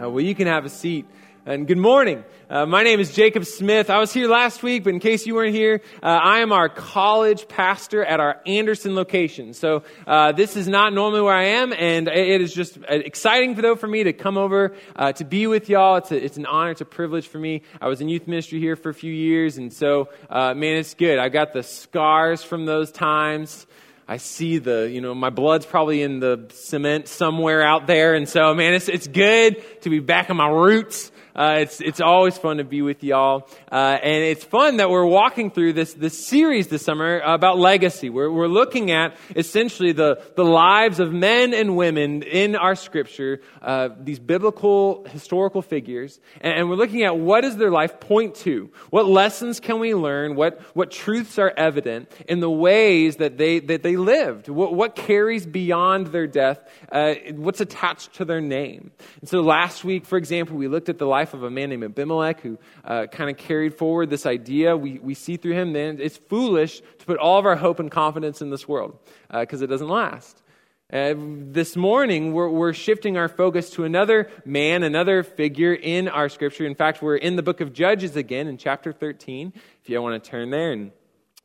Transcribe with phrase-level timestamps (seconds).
[0.00, 1.06] Uh, well, you can have a seat.
[1.44, 2.24] And good morning.
[2.48, 3.90] Uh, my name is Jacob Smith.
[3.90, 6.70] I was here last week, but in case you weren't here, uh, I am our
[6.70, 9.52] college pastor at our Anderson location.
[9.52, 13.54] So uh, this is not normally where I am, and it is just uh, exciting
[13.54, 15.96] though for me to come over uh, to be with y'all.
[15.96, 17.62] It's, a, it's an honor, it's a privilege for me.
[17.80, 20.94] I was in youth ministry here for a few years, and so uh, man, it's
[20.94, 21.18] good.
[21.18, 23.66] I got the scars from those times.
[24.08, 28.14] I see the, you know, my blood's probably in the cement somewhere out there.
[28.14, 31.12] And so, man, it's, it's good to be back on my roots.
[31.34, 33.48] Uh, it's, it's always fun to be with y'all.
[33.70, 38.10] Uh, and it's fun that we're walking through this, this series this summer about legacy.
[38.10, 43.40] We're, we're looking at essentially the, the lives of men and women in our scripture,
[43.62, 46.20] uh, these biblical historical figures.
[46.40, 48.70] And, and we're looking at what does their life point to?
[48.90, 50.34] What lessons can we learn?
[50.34, 54.48] What, what truths are evident in the ways that they, that they lived?
[54.48, 56.58] What, what carries beyond their death?
[56.90, 58.90] Uh, what's attached to their name?
[59.20, 61.70] And so last week, for example, we looked at the life life of a man
[61.70, 64.76] named Abimelech who uh, kind of carried forward this idea.
[64.76, 67.88] We, we see through him then it's foolish to put all of our hope and
[67.88, 68.98] confidence in this world
[69.30, 70.42] because uh, it doesn't last.
[70.92, 76.28] Uh, this morning, we're, we're, shifting our focus to another man, another figure in our
[76.28, 76.66] scripture.
[76.66, 80.22] In fact, we're in the book of Judges again in chapter 13, if you want
[80.22, 80.72] to turn there.
[80.72, 80.90] And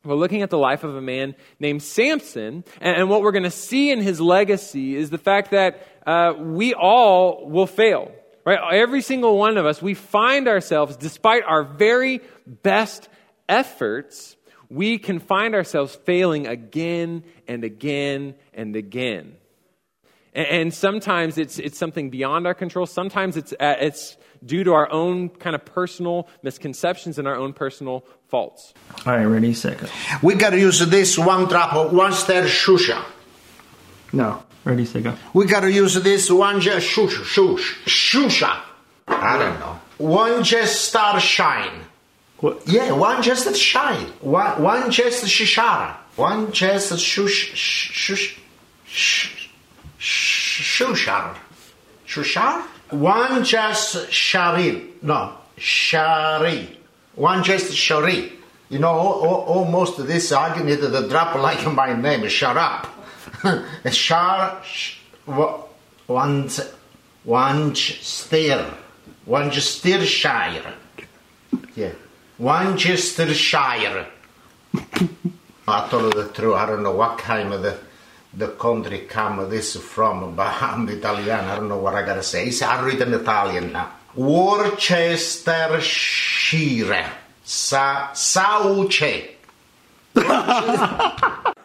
[0.04, 2.64] we're looking at the life of a man named Samson.
[2.80, 6.34] And, and what we're going to see in his legacy is the fact that uh,
[6.36, 8.10] we all will fail.
[8.48, 8.80] Right?
[8.80, 13.10] Every single one of us, we find ourselves, despite our very best
[13.46, 14.36] efforts,
[14.70, 19.36] we can find ourselves failing again and again and again.
[20.32, 22.86] And, and sometimes it's, it's something beyond our control.
[22.86, 27.52] Sometimes it's, uh, it's due to our own kind of personal misconceptions and our own
[27.52, 28.72] personal faults.
[29.04, 29.90] All right, ready, second.
[30.22, 33.04] We got to use this one drop of one star shusha.
[34.10, 34.42] No.
[34.68, 35.14] Ready, go.
[35.32, 38.60] We gotta use this one just shusha, shush, shusha.
[39.06, 39.80] I don't know.
[39.96, 41.86] One just star shine.
[42.40, 42.68] What?
[42.68, 44.04] Yeah, one just shine.
[44.20, 45.96] One, one just shishara.
[46.16, 48.38] One just shush, shush,
[48.84, 49.48] shush,
[49.98, 51.34] shushar.
[52.06, 52.62] Shushar?
[52.90, 54.90] One just shari.
[55.00, 56.78] No, shari.
[57.14, 58.34] One just shari.
[58.68, 62.58] You know, almost this argument, the drop like my name, shut
[63.44, 63.64] up.
[63.92, 64.62] Shar,
[65.26, 66.48] one,
[67.24, 68.64] one still,
[69.24, 70.74] one Worcestershire.
[71.74, 71.92] Yeah,
[72.38, 74.06] Worcestershire.
[75.68, 76.54] I told the truth.
[76.54, 77.78] I don't know what kind of the
[78.34, 81.30] the country come this from, but I'm Italian.
[81.30, 82.46] I don't know what I gotta say.
[82.46, 83.92] It's, I read in Italian now.
[84.14, 87.12] Worcestershire.
[87.44, 89.22] Sa Sauce.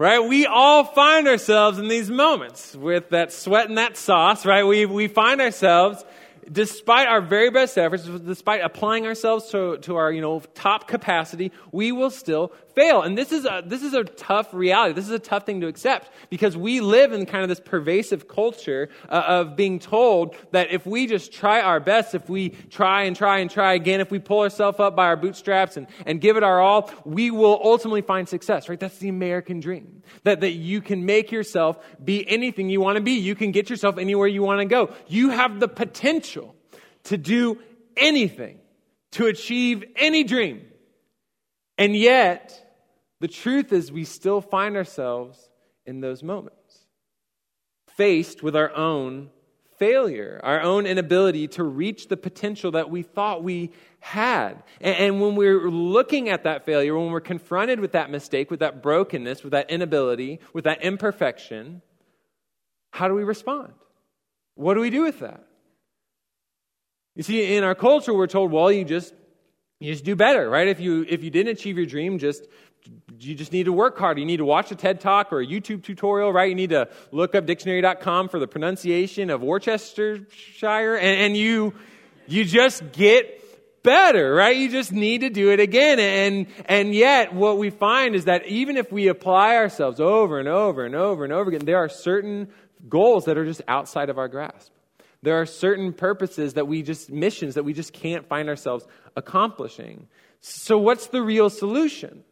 [0.00, 0.20] right?
[0.20, 4.64] We all find ourselves in these moments with that sweat and that sauce, right?
[4.64, 6.02] We, we find ourselves
[6.50, 11.52] despite our very best efforts, despite applying ourselves to, to our you know, top capacity,
[11.70, 13.02] we will still fail.
[13.02, 14.94] And this is, a, this is a tough reality.
[14.94, 18.28] This is a tough thing to accept because we live in kind of this pervasive
[18.28, 23.02] culture uh, of being told that if we just try our best, if we try
[23.02, 26.20] and try and try again, if we pull ourselves up by our bootstraps and, and
[26.20, 28.80] give it our all, we will ultimately find success, right?
[28.80, 30.02] That's the American dream.
[30.24, 33.12] That, that you can make yourself be anything you want to be.
[33.12, 34.92] You can get yourself anywhere you want to go.
[35.06, 36.54] You have the potential
[37.04, 37.58] to do
[37.96, 38.58] anything,
[39.12, 40.69] to achieve any dream.
[41.80, 42.62] And yet,
[43.20, 45.48] the truth is, we still find ourselves
[45.86, 46.78] in those moments,
[47.96, 49.30] faced with our own
[49.78, 54.62] failure, our own inability to reach the potential that we thought we had.
[54.82, 58.82] And, when we're looking at that failure, when we're confronted with that mistake, with that
[58.82, 61.80] brokenness, with that inability, with that imperfection,
[62.90, 63.72] how do we respond?
[64.54, 65.46] What do we do with that?
[67.16, 69.14] You see, in our culture, we're told, well, you just
[69.80, 70.68] you just do better, right?
[70.68, 72.46] If you if you didn't achieve your dream, just
[73.18, 74.18] you just need to work hard.
[74.18, 76.48] You need to watch a TED Talk or a YouTube tutorial, right?
[76.48, 81.74] You need to look up dictionary.com for the pronunciation of Worcestershire, and, and you
[82.26, 83.40] you just get
[83.82, 84.56] better, right?
[84.56, 85.98] You just need to do it again.
[85.98, 90.48] And, and yet, what we find is that even if we apply ourselves over and
[90.48, 92.48] over and over and over again, there are certain
[92.88, 94.70] goals that are just outside of our grasp.
[95.22, 98.86] There are certain purposes that we just, missions that we just can't find ourselves
[99.16, 100.08] accomplishing.
[100.40, 102.24] So, what's the real solution?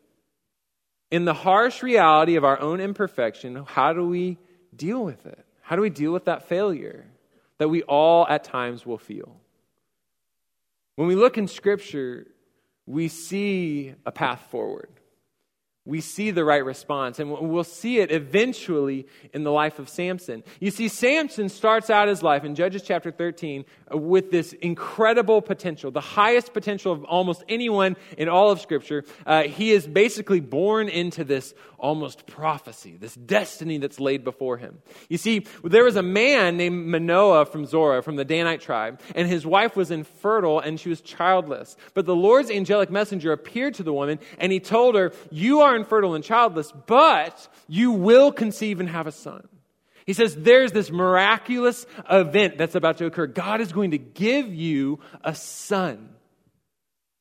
[1.10, 4.38] In the harsh reality of our own imperfection, how do we
[4.74, 5.44] deal with it?
[5.60, 7.06] How do we deal with that failure
[7.58, 9.36] that we all at times will feel?
[10.96, 12.26] When we look in Scripture,
[12.86, 14.88] we see a path forward.
[15.88, 17.18] We see the right response.
[17.18, 20.44] And we'll see it eventually in the life of Samson.
[20.60, 25.40] You see, Samson starts out his life in Judges chapter 13 uh, with this incredible
[25.40, 29.02] potential, the highest potential of almost anyone in all of Scripture.
[29.24, 34.78] Uh, he is basically born into this almost prophecy, this destiny that's laid before him.
[35.08, 39.28] You see, there was a man named Manoah from Zorah, from the Danite tribe, and
[39.28, 41.76] his wife was infertile and she was childless.
[41.94, 45.76] But the Lord's angelic messenger appeared to the woman and he told her, You are
[45.76, 49.48] infertile and childless, but you will conceive and have a son.
[50.08, 53.26] He says there's this miraculous event that's about to occur.
[53.26, 56.08] God is going to give you a son.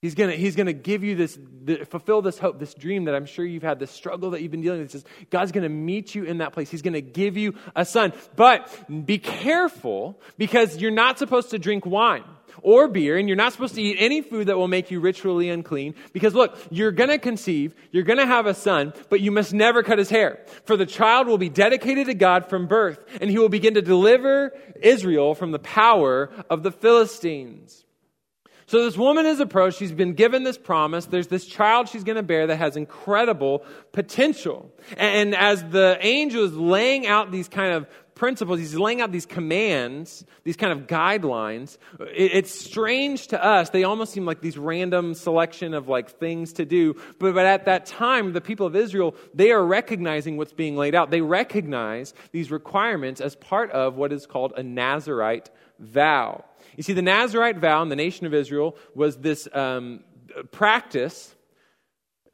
[0.01, 3.15] He's going to, he's to give you this, the, fulfill this hope, this dream that
[3.15, 4.91] I'm sure you've had, this struggle that you've been dealing with.
[4.91, 6.69] Says, God's going to meet you in that place.
[6.69, 8.13] He's going to give you a son.
[8.35, 8.69] But
[9.07, 12.23] be careful because you're not supposed to drink wine
[12.61, 15.49] or beer, and you're not supposed to eat any food that will make you ritually
[15.49, 15.95] unclean.
[16.13, 19.53] Because look, you're going to conceive, you're going to have a son, but you must
[19.53, 20.43] never cut his hair.
[20.65, 23.81] For the child will be dedicated to God from birth, and he will begin to
[23.81, 27.83] deliver Israel from the power of the Philistines.
[28.67, 29.79] So this woman is approached.
[29.79, 31.05] She's been given this promise.
[31.05, 34.69] There's this child she's going to bear that has incredible potential.
[34.97, 39.25] And as the angel is laying out these kind of principles, he's laying out these
[39.25, 41.77] commands, these kind of guidelines.
[41.99, 43.69] it's strange to us.
[43.69, 46.95] They almost seem like these random selection of like things to do.
[47.19, 51.09] But, at that time, the people of Israel, they are recognizing what's being laid out.
[51.09, 55.49] They recognize these requirements as part of what is called a Nazarite
[55.79, 56.43] vow.
[56.77, 60.03] You see, the Nazarite vow in the nation of Israel was this um,
[60.51, 61.35] practice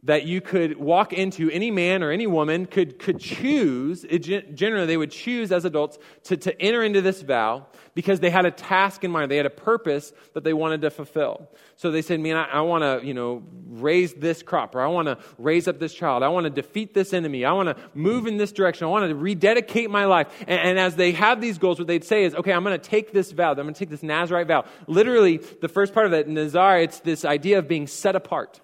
[0.06, 4.06] that you could walk into any man or any woman could, could choose
[4.54, 7.66] generally they would choose as adults to, to enter into this vow
[7.96, 9.32] because they had a task in mind.
[9.32, 11.50] They had a purpose that they wanted to fulfill.
[11.78, 14.88] So they said man i, I want to you know raise this crop or i
[14.88, 16.22] want to raise up this child.
[16.22, 17.46] I want to defeat this enemy.
[17.46, 18.86] I want to move in this direction.
[18.86, 20.28] I want to rededicate my life.
[20.42, 22.90] And, and as they have these goals what they'd say is okay i'm going to
[22.90, 23.52] take this vow.
[23.52, 24.66] I'm going to take this nazarite vow.
[24.88, 28.60] Literally the first part of it nazar it's this idea of being set apart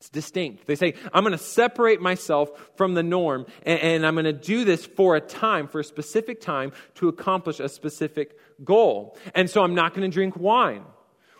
[0.00, 0.66] it's distinct.
[0.66, 4.32] They say, I'm going to separate myself from the norm, and, and I'm going to
[4.32, 9.18] do this for a time, for a specific time, to accomplish a specific goal.
[9.34, 10.84] And so I'm not going to drink wine.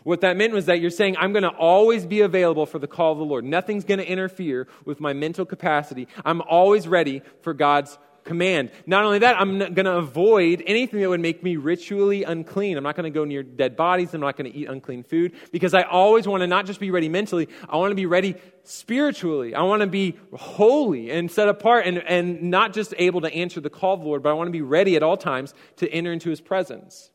[0.02, 2.86] What that meant was that you're saying, I'm going to always be available for the
[2.86, 3.46] call of the Lord.
[3.46, 6.06] Nothing's going to interfere with my mental capacity.
[6.22, 8.70] I'm always ready for God's command.
[8.86, 12.76] Not only that, I'm going to avoid anything that would make me ritually unclean.
[12.76, 14.14] I'm not going to go near dead bodies.
[14.14, 16.90] I'm not going to eat unclean food because I always want to not just be
[16.90, 19.54] ready mentally, I want to be ready spiritually.
[19.54, 23.60] I want to be holy and set apart and, and not just able to answer
[23.60, 25.88] the call of the Lord, but I want to be ready at all times to
[25.90, 27.10] enter into his presence.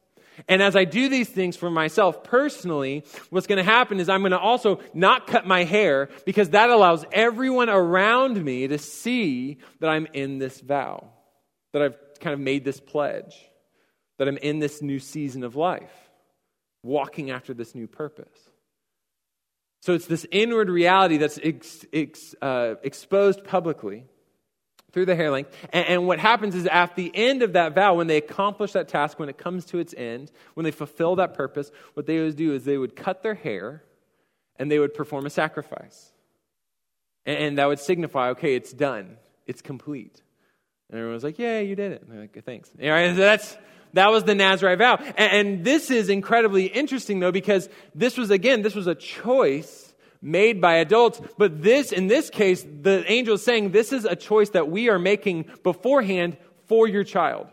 [0.47, 4.21] And as I do these things for myself personally, what's going to happen is I'm
[4.21, 9.57] going to also not cut my hair because that allows everyone around me to see
[9.79, 11.07] that I'm in this vow,
[11.73, 13.35] that I've kind of made this pledge,
[14.17, 15.93] that I'm in this new season of life,
[16.83, 18.39] walking after this new purpose.
[19.81, 24.05] So it's this inward reality that's ex, ex, uh, exposed publicly
[24.95, 25.51] through the hair length.
[25.73, 28.87] And, and, what happens is at the end of that vow, when they accomplish that
[28.87, 32.37] task, when it comes to its end, when they fulfill that purpose, what they would
[32.37, 33.83] do is they would cut their hair
[34.55, 36.13] and they would perform a sacrifice.
[37.25, 40.23] And, and that would signify, okay, it's done, it's complete.
[40.89, 42.01] And everyone was like, yeah, you did it.
[42.01, 42.71] And they're like, thanks.
[42.81, 43.57] All right, that's,
[43.91, 44.95] that was the Nazarite vow.
[44.95, 49.84] And, and this is incredibly interesting, though, because this was, again, this was a choice
[50.25, 51.21] made by adults.
[51.37, 54.89] But this, in this case, the angel is saying this is a choice that we
[54.89, 57.47] are making beforehand for your child.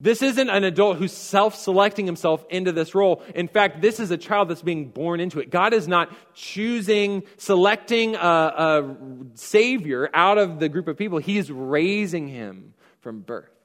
[0.00, 3.20] This isn't an adult who's self selecting himself into this role.
[3.34, 5.50] In fact, this is a child that's being born into it.
[5.50, 8.96] God is not choosing, selecting a, a
[9.34, 13.57] savior out of the group of people, He's raising him from birth.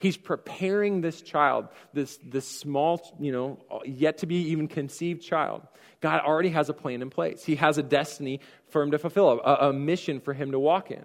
[0.00, 5.62] He's preparing this child, this, this small, you know, yet to be even conceived child.
[6.00, 7.44] God already has a plan in place.
[7.44, 8.40] He has a destiny
[8.70, 11.04] for him to fulfill, a, a mission for him to walk in.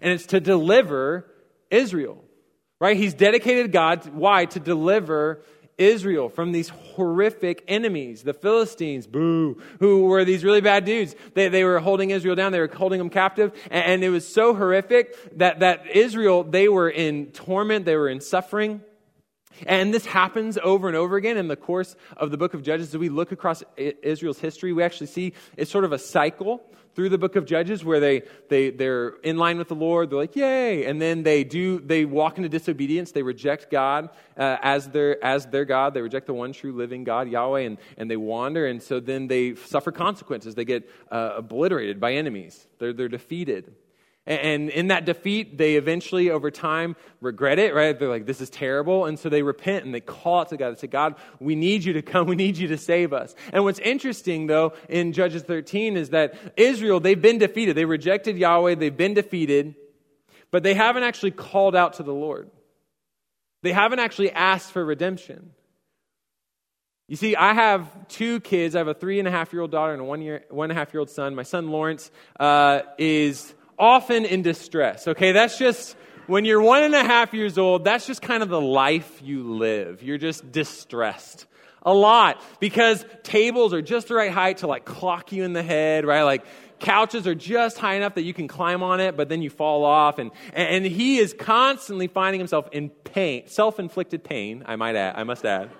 [0.00, 1.30] And it's to deliver
[1.70, 2.18] Israel,
[2.80, 2.96] right?
[2.96, 4.06] He's dedicated God.
[4.12, 4.46] Why?
[4.46, 5.44] To deliver
[5.82, 11.14] Israel from these horrific enemies, the Philistines, boo, who were these really bad dudes.
[11.34, 14.26] They, they were holding Israel down, they were holding them captive, and, and it was
[14.26, 18.80] so horrific that, that Israel, they were in torment, they were in suffering.
[19.66, 22.88] And this happens over and over again in the course of the book of Judges.
[22.88, 26.62] As we look across Israel's history, we actually see it's sort of a cycle
[26.94, 30.10] through the book of Judges where they, they, they're in line with the Lord.
[30.10, 30.84] They're like, yay.
[30.84, 33.12] And then they do, they walk into disobedience.
[33.12, 35.94] They reject God uh, as, their, as their God.
[35.94, 38.66] They reject the one true living God, Yahweh, and, and they wander.
[38.66, 40.54] And so then they suffer consequences.
[40.54, 42.66] They get uh, obliterated by enemies.
[42.78, 43.74] They're, they're defeated.
[44.24, 47.98] And in that defeat, they eventually, over time, regret it, right?
[47.98, 49.06] They're like, this is terrible.
[49.06, 50.76] And so they repent and they call out to God.
[50.76, 52.26] They say, God, we need you to come.
[52.32, 53.34] We need you to save us.
[53.52, 57.76] And what's interesting, though, in Judges 13 is that Israel, they've been defeated.
[57.76, 58.76] They rejected Yahweh.
[58.76, 59.74] They've been defeated,
[60.50, 62.48] but they haven't actually called out to the Lord.
[63.62, 65.50] They haven't actually asked for redemption.
[67.08, 68.74] You see, I have two kids.
[68.74, 70.70] I have a three and a half year old daughter and a one, year, one
[70.70, 71.34] and a half year old son.
[71.34, 72.10] My son Lawrence
[72.40, 73.52] uh, is
[73.82, 75.08] often in distress.
[75.08, 75.96] Okay, that's just
[76.28, 79.54] when you're one and a half years old, that's just kind of the life you
[79.54, 80.04] live.
[80.04, 81.46] You're just distressed
[81.82, 85.64] a lot because tables are just the right height to like clock you in the
[85.64, 86.22] head, right?
[86.22, 86.44] Like
[86.78, 89.84] couches are just high enough that you can climb on it, but then you fall
[89.84, 90.20] off.
[90.20, 95.16] And, and he is constantly finding himself in pain, self inflicted pain, I might add,
[95.16, 95.70] I must add.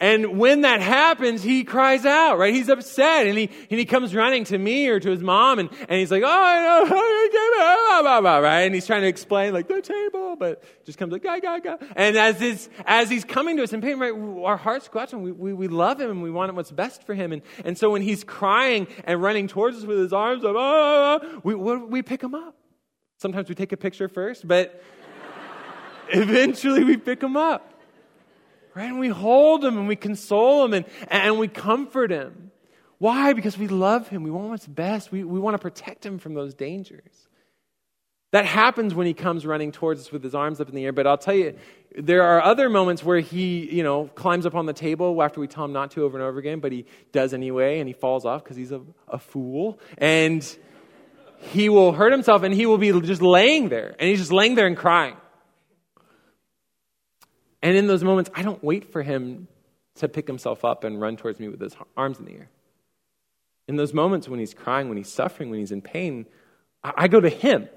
[0.00, 2.54] And when that happens, he cries out, right?
[2.54, 5.68] He's upset and he, and he comes running to me or to his mom and,
[5.88, 8.60] and he's like, oh, I know, blah, blah, blah, right?
[8.60, 11.76] And he's trying to explain like the table, but just comes like, ga, ga, ga.
[11.96, 14.12] And as this, as he's coming to us in pain, right,
[14.44, 15.22] our hearts go out to him.
[15.22, 17.32] We, we, we love him and we want what's best for him.
[17.32, 21.20] And, and so when he's crying and running towards us with his arms up, oh,
[21.20, 22.54] oh, oh we, we pick him up.
[23.18, 24.80] Sometimes we take a picture first, but
[26.10, 27.77] eventually we pick him up.
[28.78, 28.90] Right?
[28.90, 32.52] And we hold him and we console him and, and we comfort him.
[32.98, 33.32] Why?
[33.32, 34.22] Because we love him.
[34.22, 35.10] We want what's best.
[35.10, 37.26] We, we want to protect him from those dangers.
[38.30, 40.92] That happens when he comes running towards us with his arms up in the air.
[40.92, 41.58] But I'll tell you,
[41.98, 45.48] there are other moments where he, you know, climbs up on the table after we
[45.48, 48.24] tell him not to over and over again, but he does anyway, and he falls
[48.24, 49.80] off because he's a, a fool.
[49.96, 50.46] And
[51.38, 54.54] he will hurt himself, and he will be just laying there, and he's just laying
[54.54, 55.16] there and crying.
[57.62, 59.48] And in those moments, I don't wait for him
[59.96, 62.50] to pick himself up and run towards me with his arms in the air.
[63.66, 66.26] In those moments when he's crying, when he's suffering, when he's in pain,
[66.82, 67.68] I go to him,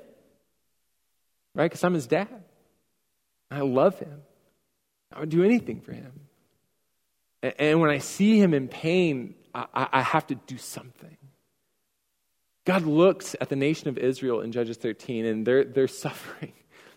[1.55, 1.65] right?
[1.65, 2.43] Because I'm his dad.
[3.49, 4.21] I love him.
[5.11, 6.11] I would do anything for him.
[7.41, 11.17] And when I see him in pain, I have to do something.
[12.63, 16.53] God looks at the nation of Israel in Judges 13, and they're, they're suffering.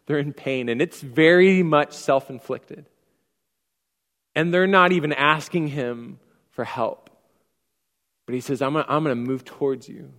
[0.06, 2.86] They're in pain, and it's very much self inflicted.
[4.34, 6.18] And they're not even asking him
[6.50, 7.10] for help.
[8.26, 10.12] But he says, I'm going to move towards you.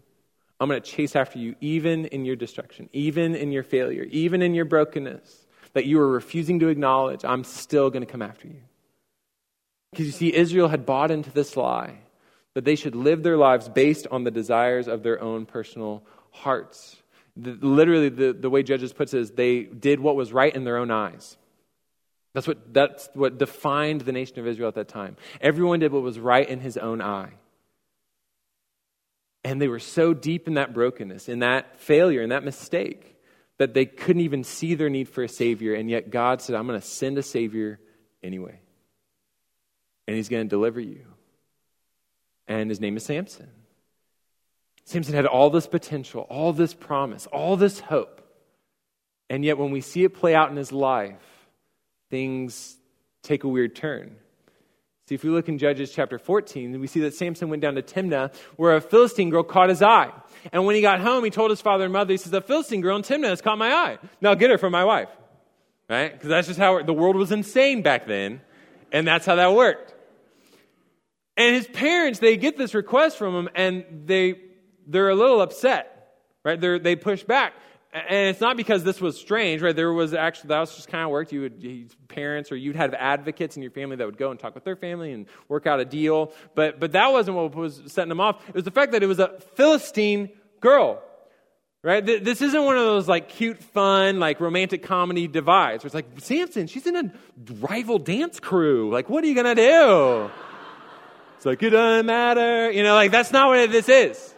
[0.59, 4.41] I'm going to chase after you, even in your destruction, even in your failure, even
[4.41, 7.25] in your brokenness that you are refusing to acknowledge.
[7.25, 8.61] I'm still going to come after you.
[9.91, 11.99] Because you see, Israel had bought into this lie
[12.53, 16.95] that they should live their lives based on the desires of their own personal hearts.
[17.37, 20.63] The, literally, the, the way Judges puts it is they did what was right in
[20.63, 21.37] their own eyes.
[22.33, 25.15] That's what, that's what defined the nation of Israel at that time.
[25.39, 27.31] Everyone did what was right in his own eye.
[29.43, 33.15] And they were so deep in that brokenness, in that failure, in that mistake,
[33.57, 35.75] that they couldn't even see their need for a Savior.
[35.75, 37.79] And yet God said, I'm going to send a Savior
[38.21, 38.59] anyway.
[40.07, 41.05] And He's going to deliver you.
[42.47, 43.49] And His name is Samson.
[44.85, 48.21] Samson had all this potential, all this promise, all this hope.
[49.29, 51.49] And yet, when we see it play out in his life,
[52.11, 52.77] things
[53.23, 54.15] take a weird turn.
[55.07, 57.81] See, if we look in Judges chapter 14, we see that Samson went down to
[57.81, 60.11] Timnah, where a Philistine girl caught his eye.
[60.51, 62.81] And when he got home, he told his father and mother, he says, The Philistine
[62.81, 63.97] girl in Timnah has caught my eye.
[64.21, 65.09] Now get her for my wife.
[65.89, 66.11] Right?
[66.11, 68.41] Because that's just how it, the world was insane back then.
[68.91, 69.93] And that's how that worked.
[71.37, 74.35] And his parents, they get this request from him, and they
[74.87, 76.13] they're a little upset,
[76.43, 76.59] right?
[76.59, 77.53] They're, they push back.
[77.93, 79.73] And it's not because this was strange, right?
[79.73, 81.31] There was actually, that was just kind of worked.
[81.31, 84.53] You would, parents or you'd have advocates in your family that would go and talk
[84.53, 86.33] with their family and work out a deal.
[86.55, 88.43] But, but that wasn't what was setting them off.
[88.49, 91.01] It was the fact that it was a Philistine girl,
[91.83, 92.05] right?
[92.05, 96.07] This isn't one of those like cute, fun, like romantic comedy divides where it's like,
[96.17, 97.13] Samson, she's in a
[97.61, 98.91] rival dance crew.
[98.91, 100.31] Like, what are you going to do?
[101.37, 102.69] It's like, it doesn't matter.
[102.71, 104.34] You know, like, that's not what this is.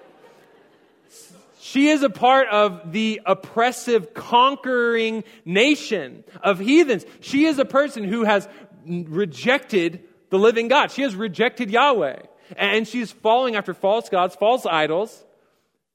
[1.68, 7.06] She is a part of the oppressive, conquering nation of heathens.
[7.20, 8.48] She is a person who has
[8.88, 10.92] rejected the living God.
[10.92, 12.22] She has rejected Yahweh.
[12.56, 15.26] And she's following after false gods, false idols.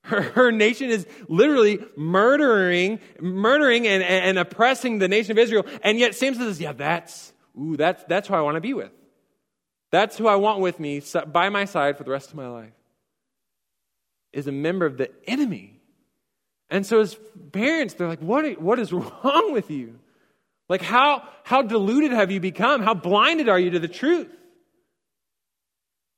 [0.02, 5.64] Her, her nation is literally murdering, murdering and, and oppressing the nation of Israel.
[5.82, 8.92] And yet Samson says, yeah, that's, ooh, that's, that's who I want to be with.
[9.90, 12.72] That's who I want with me by my side for the rest of my life
[14.32, 15.80] is a member of the enemy.
[16.70, 17.16] And so his
[17.52, 19.98] parents, they're like, what, what is wrong with you?
[20.68, 22.82] Like, how, how deluded have you become?
[22.82, 24.28] How blinded are you to the truth?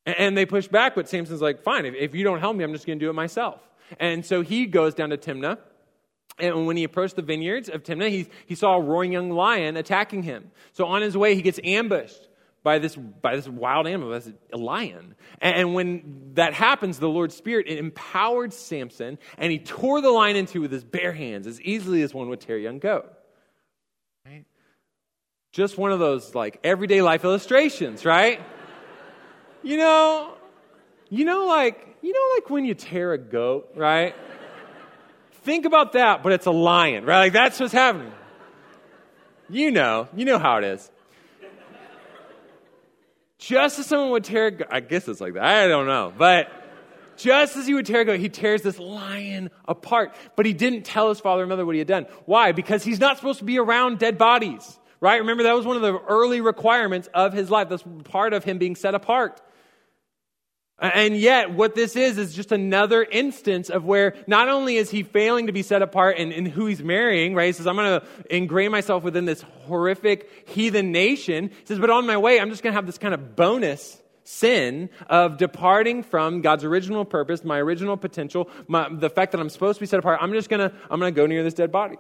[0.07, 2.63] And, and they push back, but Samson's like, fine, if, if you don't help me,
[2.63, 3.61] I'm just going to do it myself.
[3.99, 5.59] And so he goes down to Timnah.
[6.39, 9.77] And when he approached the vineyards of Timnah, he, he saw a roaring young lion
[9.77, 10.51] attacking him.
[10.73, 12.29] So on his way, he gets ambushed
[12.65, 15.15] by this, by this wild animal, this a lion.
[15.41, 20.35] And, when that happens, the Lord's Spirit it empowered Samson, and he tore the lion
[20.35, 23.13] in two with his bare hands as easily as one would tear a young goat.
[24.25, 24.47] Right?
[25.53, 28.41] Just one of those like everyday life illustrations, right?
[29.63, 30.35] you know,
[31.11, 34.15] you know, like you know, like when you tear a goat, right?
[35.43, 37.19] Think about that, but it's a lion, right?
[37.19, 38.13] Like that's what's happening.
[39.51, 40.91] You know, you know how it is.
[43.47, 45.45] Just as someone would tear, I guess it's like that.
[45.45, 46.49] I don't know, but
[47.17, 50.15] just as he would tear a goat, he tears this lion apart.
[50.35, 52.07] But he didn't tell his father and mother what he had done.
[52.25, 52.53] Why?
[52.53, 55.21] Because he's not supposed to be around dead bodies, right?
[55.21, 57.69] Remember, that was one of the early requirements of his life.
[57.69, 59.43] That's part of him being set apart.
[60.81, 65.05] And yet, what this is, is just another instance of where not only is he
[65.05, 67.47] failing to be set apart in, in who he's marrying, right?
[67.47, 71.51] He says, I'm going to ingrain myself within this horrific heathen nation.
[71.51, 74.03] He says, but on my way, I'm just going to have this kind of bonus
[74.25, 79.51] sin of departing from God's original purpose, my original potential, my, the fact that I'm
[79.51, 80.19] supposed to be set apart.
[80.21, 81.97] I'm just going to, I'm going to go near this dead body.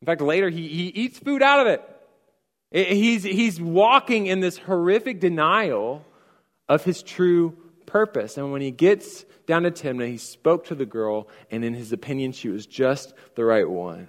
[0.00, 1.82] In fact, later, he, he eats food out of it.
[2.70, 6.04] He's, he's walking in this horrific denial
[6.68, 7.56] of his true
[7.88, 8.36] purpose.
[8.36, 11.92] And when he gets down to Timnah, he spoke to the girl, and in his
[11.92, 14.08] opinion, she was just the right one.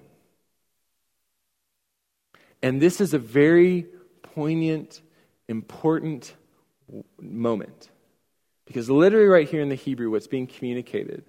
[2.61, 3.87] And this is a very
[4.21, 5.01] poignant,
[5.47, 6.35] important
[7.19, 7.89] moment.
[8.65, 11.23] Because literally, right here in the Hebrew, what's being communicated,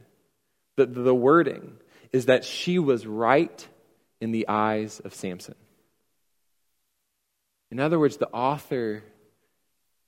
[0.77, 1.77] the, the wording,
[2.13, 3.67] is that she was right
[4.21, 5.55] in the eyes of Samson.
[7.71, 9.05] In other words, the author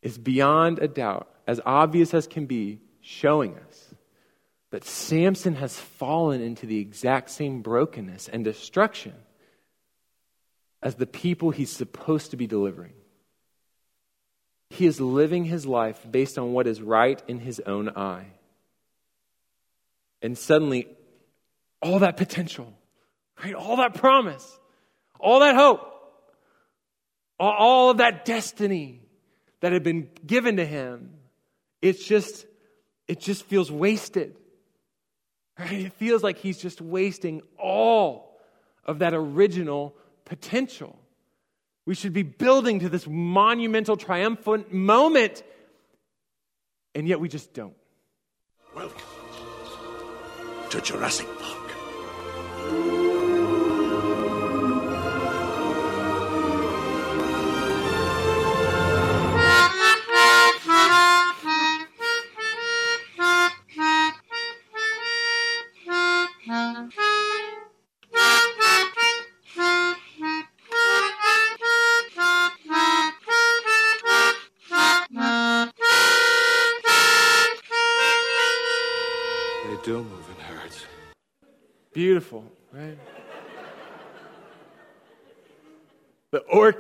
[0.03, 3.95] is beyond a doubt as obvious as can be, showing us
[4.71, 9.13] that Samson has fallen into the exact same brokenness and destruction
[10.83, 12.95] as the people he's supposed to be delivering.
[14.71, 18.27] He is living his life based on what is right in his own eye.
[20.23, 20.89] And suddenly,
[21.83, 22.73] all that potential,
[23.45, 23.55] right?
[23.55, 24.59] All that promise,
[25.21, 25.87] all that hope,
[27.39, 29.01] all of that destiny
[29.61, 31.11] that had been given to him
[31.83, 32.47] it's just,
[33.09, 34.37] it just feels wasted.
[35.59, 35.73] Right?
[35.73, 38.41] It feels like he's just wasting all
[38.85, 40.99] of that original potential.
[41.85, 45.43] We should be building to this monumental, triumphant moment,
[46.95, 47.75] and yet we just don't.
[48.75, 49.03] Welcome
[50.71, 53.02] to Jurassic Park.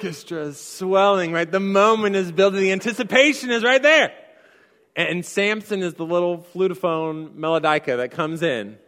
[0.03, 1.51] Orchestra is swelling, right?
[1.51, 4.13] The moment is building, the anticipation is right there.
[4.97, 8.79] And Samson is the little flutophone melodica that comes in,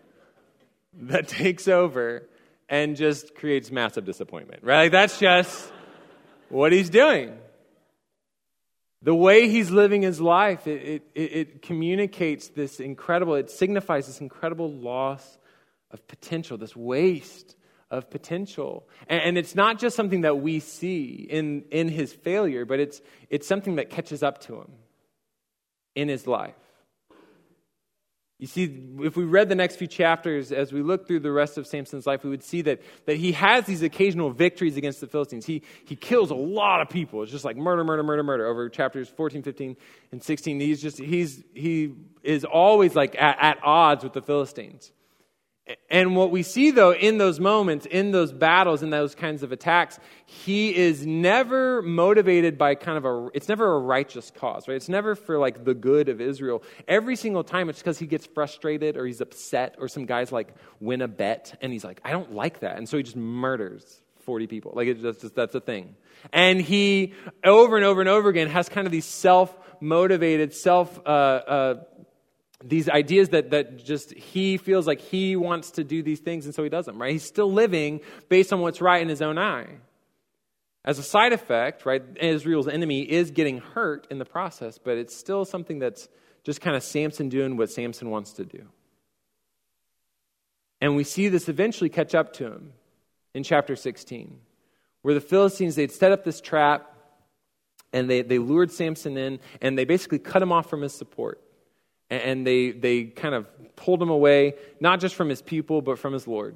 [1.02, 2.24] that takes over,
[2.68, 4.84] and just creates massive disappointment, right?
[4.84, 5.72] Like that's just
[6.48, 7.38] what he's doing.
[9.02, 14.20] The way he's living his life, it, it, it communicates this incredible, it signifies this
[14.20, 15.38] incredible loss
[15.92, 17.54] of potential, this waste
[17.96, 18.88] of potential.
[19.08, 23.00] And, and, it's not just something that we see in, in his failure, but it's,
[23.30, 24.72] it's something that catches up to him
[25.94, 26.54] in his life.
[28.38, 31.56] You see, if we read the next few chapters, as we look through the rest
[31.56, 35.06] of Samson's life, we would see that, that he has these occasional victories against the
[35.06, 35.46] Philistines.
[35.46, 37.22] He, he kills a lot of people.
[37.22, 39.76] It's just like murder, murder, murder, murder over chapters 14, 15,
[40.10, 40.60] and 16.
[40.60, 44.90] He's just, he's, he is always like at, at odds with the Philistines.
[45.88, 49.50] And what we see, though, in those moments, in those battles, in those kinds of
[49.50, 54.76] attacks, he is never motivated by kind of a, it's never a righteous cause, right?
[54.76, 56.62] It's never for like the good of Israel.
[56.86, 60.54] Every single time, it's because he gets frustrated or he's upset or some guys like
[60.80, 62.76] win a bet and he's like, I don't like that.
[62.76, 64.72] And so he just murders 40 people.
[64.76, 65.96] Like, it's just, that's a thing.
[66.30, 71.00] And he, over and over and over again, has kind of these self motivated, self,
[71.06, 71.84] uh, uh,
[72.66, 76.54] these ideas that, that just he feels like he wants to do these things and
[76.54, 77.12] so he does them, right?
[77.12, 79.66] He's still living based on what's right in his own eye.
[80.84, 85.16] As a side effect, right, Israel's enemy is getting hurt in the process, but it's
[85.16, 86.08] still something that's
[86.42, 88.66] just kind of Samson doing what Samson wants to do.
[90.80, 92.72] And we see this eventually catch up to him
[93.32, 94.38] in chapter 16,
[95.02, 96.90] where the Philistines, they'd set up this trap
[97.92, 101.40] and they, they lured Samson in and they basically cut him off from his support.
[102.22, 103.46] And they, they kind of
[103.76, 106.54] pulled him away, not just from his people, but from his Lord.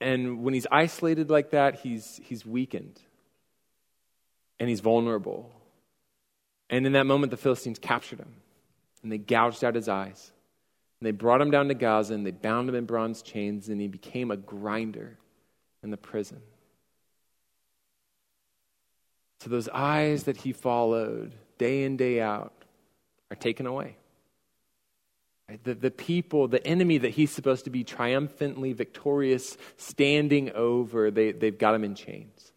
[0.00, 3.00] And when he's isolated like that, he's, he's weakened
[4.58, 5.50] and he's vulnerable.
[6.68, 8.34] And in that moment, the Philistines captured him
[9.02, 10.32] and they gouged out his eyes.
[11.00, 13.80] And they brought him down to Gaza and they bound him in bronze chains, and
[13.80, 15.18] he became a grinder
[15.82, 16.40] in the prison.
[19.40, 22.61] So those eyes that he followed day in, day out
[23.32, 23.96] are taken away.
[25.64, 31.32] The, the people, the enemy that he's supposed to be triumphantly victorious, standing over, they,
[31.32, 32.52] they've got him in chains.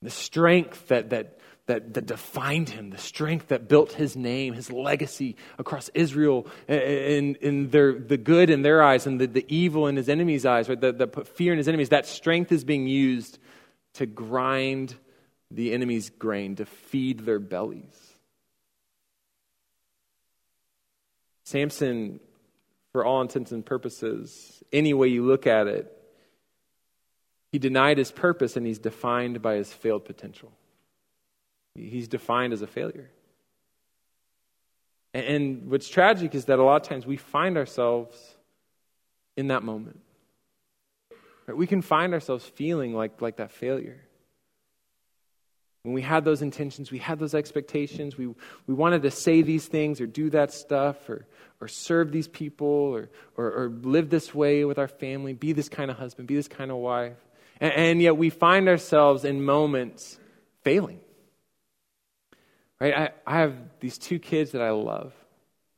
[0.00, 4.70] The strength that, that, that, that defined him, the strength that built his name, his
[4.72, 9.86] legacy across Israel, and, and their, the good in their eyes and the, the evil
[9.86, 10.80] in his enemies' eyes, right?
[10.80, 13.38] that put fear in his enemies, that strength is being used
[13.94, 14.94] to grind
[15.50, 18.07] the enemy's grain, to feed their bellies.
[21.48, 22.20] Samson,
[22.92, 25.90] for all intents and purposes, any way you look at it,
[27.52, 30.52] he denied his purpose and he's defined by his failed potential.
[31.74, 33.10] He's defined as a failure.
[35.14, 38.36] And what's tragic is that a lot of times we find ourselves
[39.34, 40.00] in that moment.
[41.46, 44.02] We can find ourselves feeling like, like that failure.
[45.82, 48.26] When we had those intentions, we had those expectations, we,
[48.66, 51.26] we wanted to say these things or do that stuff or,
[51.60, 55.68] or serve these people or, or, or live this way with our family, be this
[55.68, 57.16] kind of husband, be this kind of wife.
[57.60, 60.18] And, and yet we find ourselves in moments
[60.62, 61.00] failing.
[62.80, 62.94] Right?
[62.94, 65.12] I, I have these two kids that I love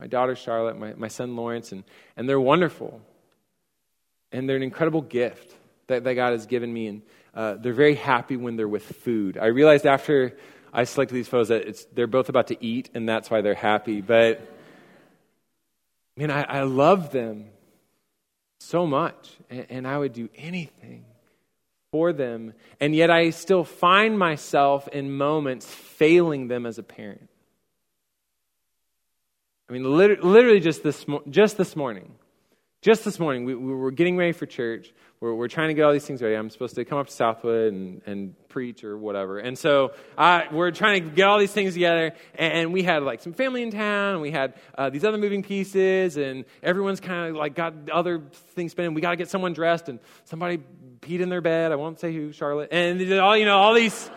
[0.01, 1.83] my daughter Charlotte, my, my son Lawrence, and,
[2.17, 2.99] and they're wonderful.
[4.31, 5.55] And they're an incredible gift
[5.87, 6.87] that, that God has given me.
[6.87, 9.37] And uh, they're very happy when they're with food.
[9.37, 10.37] I realized after
[10.73, 14.01] I selected these photos that they're both about to eat, and that's why they're happy.
[14.01, 14.41] But,
[16.17, 17.47] man, I, I love them
[18.59, 21.05] so much, and, and I would do anything
[21.91, 22.53] for them.
[22.79, 27.29] And yet I still find myself in moments failing them as a parent.
[29.69, 32.15] I mean, literally just this, just this morning.
[32.81, 34.91] Just this morning, we, we were getting ready for church.
[35.21, 36.35] We're, we're trying to get all these things ready.
[36.35, 39.37] I'm supposed to come up to Southwood and, and preach or whatever.
[39.37, 42.13] And so uh, we're trying to get all these things together.
[42.33, 44.13] And, and we had like some family in town.
[44.13, 46.17] And we had uh, these other moving pieces.
[46.17, 48.23] And everyone's kind of like got other
[48.55, 48.95] things spinning.
[48.95, 49.89] We got to get someone dressed.
[49.89, 50.59] And somebody
[51.01, 51.71] peed in their bed.
[51.71, 52.69] I won't say who, Charlotte.
[52.71, 54.09] And all, you know, all these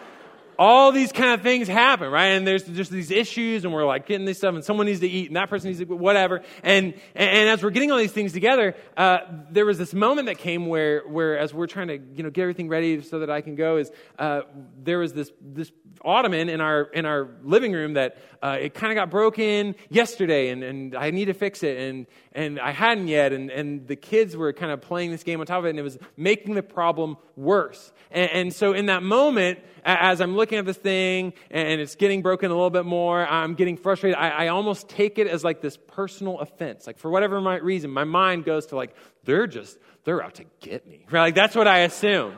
[0.58, 2.28] all these kind of things happen, right?
[2.28, 5.08] And there's just these issues, and we're like getting this stuff, and someone needs to
[5.08, 6.42] eat, and that person needs to whatever.
[6.62, 9.18] And and as we're getting all these things together, uh,
[9.50, 12.42] there was this moment that came where where as we're trying to you know get
[12.42, 14.42] everything ready so that I can go, is uh,
[14.82, 15.72] there was this this
[16.04, 20.50] ottoman in our in our living room that uh, it kind of got broken yesterday,
[20.50, 23.96] and and I need to fix it, and and I hadn't yet, and and the
[23.96, 26.54] kids were kind of playing this game on top of it, and it was making
[26.54, 27.92] the problem worse.
[28.10, 32.22] And, and so in that moment, as I'm looking at this thing and it's getting
[32.22, 34.18] broken a little bit more, I'm getting frustrated.
[34.18, 36.86] I, I almost take it as like this personal offense.
[36.86, 38.94] Like for whatever my reason, my mind goes to like,
[39.24, 41.06] they're just, they're out to get me.
[41.10, 41.20] Right?
[41.24, 42.34] Like that's what I assume.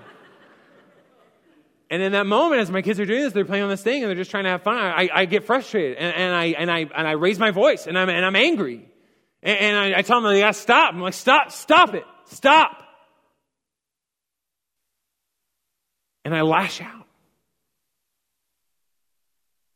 [1.91, 4.03] And in that moment, as my kids are doing this, they're playing on this thing
[4.03, 4.77] and they're just trying to have fun.
[4.77, 7.97] I, I get frustrated and, and, I, and, I, and I raise my voice and
[7.99, 8.89] I'm, and I'm angry.
[9.43, 10.95] And, and I, I tell them, they gotta stop.
[10.95, 12.77] I'm like, stop, stop it, stop.
[16.25, 17.06] And I lash out.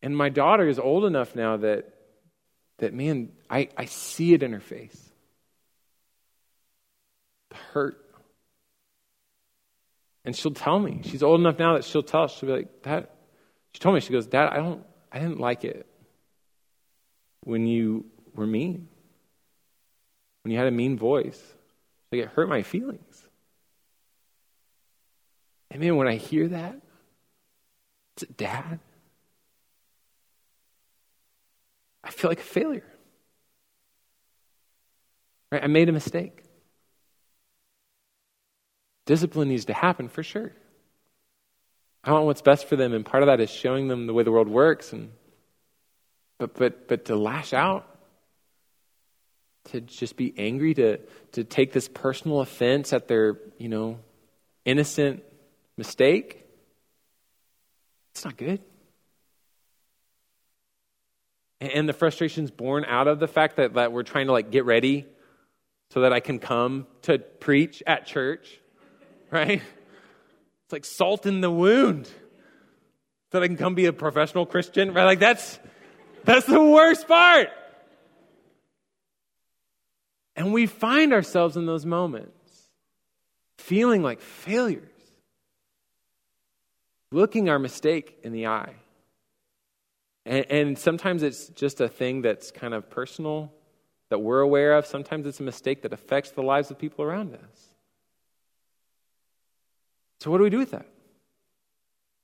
[0.02, 1.92] And my daughter is old enough now that,
[2.78, 4.98] that man, I, I see it in her face.
[7.50, 8.04] The hurt.
[10.24, 11.00] And she'll tell me.
[11.04, 12.28] She's old enough now that she'll tell.
[12.28, 13.08] She'll be like, Dad,
[13.72, 15.86] she told me, she goes, Dad, I don't, I didn't like it
[17.42, 18.88] when you were mean.
[20.42, 21.40] When you had a mean voice.
[22.10, 23.24] Like, it hurt my feelings.
[25.70, 26.80] And man, when I hear that,
[28.16, 28.80] it's dad.
[32.10, 32.82] I feel like a failure.
[35.52, 35.62] Right?
[35.62, 36.42] I made a mistake.
[39.06, 40.52] Discipline needs to happen for sure.
[42.02, 44.24] I want what's best for them, and part of that is showing them the way
[44.24, 44.92] the world works.
[44.92, 45.12] And
[46.38, 47.86] but but but to lash out,
[49.66, 50.98] to just be angry, to
[51.32, 54.00] to take this personal offense at their you know
[54.64, 55.22] innocent
[55.76, 56.44] mistake,
[58.12, 58.60] it's not good.
[61.60, 64.64] And the frustration's born out of the fact that, that we're trying to like get
[64.64, 65.06] ready
[65.90, 68.60] so that I can come to preach at church,
[69.30, 69.60] right?
[69.60, 72.12] It's like salt in the wound so
[73.32, 75.04] that I can come be a professional Christian, right?
[75.04, 75.58] Like that's
[76.24, 77.48] that's the worst part.
[80.36, 82.32] And we find ourselves in those moments
[83.58, 84.88] feeling like failures,
[87.12, 88.74] looking our mistake in the eye.
[90.30, 93.52] And, and, sometimes it's just a thing that's kind of personal
[94.10, 94.86] that we're aware of.
[94.86, 97.70] Sometimes it's a mistake that affects the lives of people around us.
[100.20, 100.86] So, what do we do with that?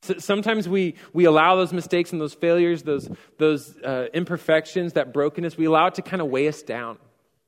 [0.02, 5.12] So sometimes we, we allow those mistakes and those failures, those, those uh, imperfections, that
[5.12, 6.98] brokenness, we allow it to kind of weigh us down.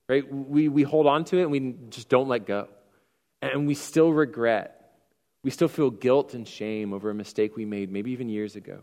[0.09, 0.29] Right?
[0.29, 2.66] We, we hold on to it and we just don't let go.
[3.40, 4.90] And we still regret.
[5.44, 8.81] We still feel guilt and shame over a mistake we made, maybe even years ago.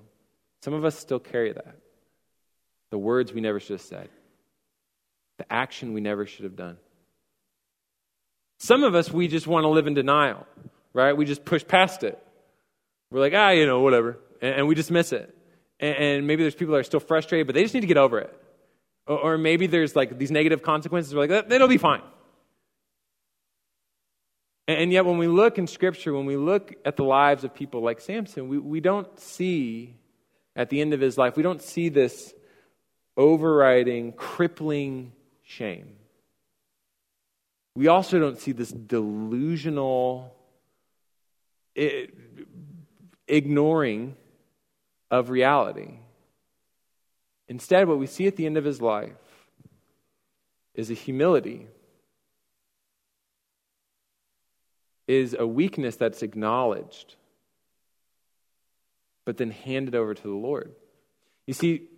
[0.65, 1.75] Some of us still carry that.
[2.89, 4.09] The words we never should have said,
[5.37, 6.77] the action we never should have done.
[8.57, 10.47] Some of us, we just want to live in denial,
[10.91, 11.15] right?
[11.15, 12.17] We just push past it.
[13.11, 14.17] We're like, ah, you know, whatever.
[14.41, 15.37] And, and we dismiss it.
[15.79, 17.97] And, and, maybe there's people that are still frustrated, but they just need to get
[17.97, 18.35] over it.
[19.05, 21.13] Or, or maybe there's like these negative consequences.
[21.13, 22.01] We're like, it'll be fine.
[24.67, 27.53] And, and yet, when we look in Scripture, when we look at the lives of
[27.53, 29.97] people like Samson, we, we don't see
[30.55, 32.33] at the end of his life, we don't see this
[33.17, 35.11] overriding, crippling
[35.43, 35.95] shame.
[37.75, 40.33] We also don't see this delusional
[43.27, 44.15] ignoring
[45.11, 45.99] of reality.
[47.47, 49.11] Instead, what we see at the end of his life
[50.73, 51.67] is a humility,
[55.07, 57.15] is a weakness that's acknowledged,
[59.25, 60.73] but then hand it over to the Lord.
[61.47, 61.89] You see,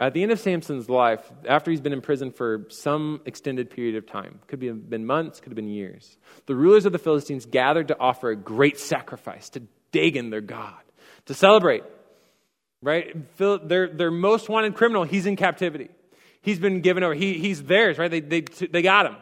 [0.00, 3.96] at the end of Samson's life, after he's been in prison for some extended period
[3.96, 6.16] of time, could have been months, could have been years,
[6.46, 10.80] the rulers of the Philistines gathered to offer a great sacrifice to Dagon, their God,
[11.26, 11.84] to celebrate.
[12.82, 13.16] Right?
[13.38, 15.88] Their, their most wanted criminal, he's in captivity.
[16.42, 17.14] He's been given over.
[17.14, 18.10] He, he's theirs, right?
[18.10, 19.16] They, they, they got him.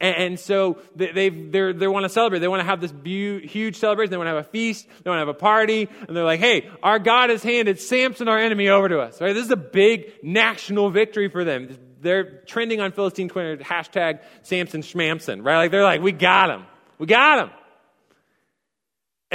[0.00, 1.28] And, so they, they,
[1.72, 2.40] they want to celebrate.
[2.40, 4.10] They want to have this huge celebration.
[4.10, 4.86] They want to have a feast.
[5.02, 5.88] They want to have a party.
[6.06, 9.20] And they're like, hey, our God has handed Samson, our enemy, over to us.
[9.20, 9.32] Right?
[9.32, 11.76] This is a big national victory for them.
[12.00, 15.56] They're trending on Philistine Twitter, hashtag Samson Schmamson, right?
[15.56, 16.66] Like they're like, we got him.
[16.98, 17.50] We got him.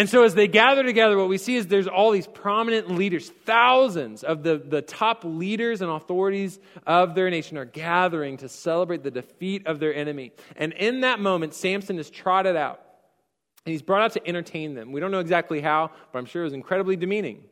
[0.02, 3.30] And so, as they gather together, what we see is there's all these prominent leaders.
[3.46, 9.04] Thousands of the, the top leaders and authorities of their nation are gathering to celebrate
[9.04, 10.32] the defeat of their enemy.
[10.56, 12.82] And in that moment, Samson is trotted out.
[13.64, 14.92] And he's brought out to entertain them.
[14.92, 17.44] We don't know exactly how, but I'm sure it was incredibly demeaning.